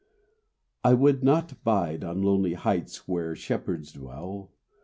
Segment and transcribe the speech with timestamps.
[0.83, 4.49] I would not bide On lonely heights where shepherds dwell.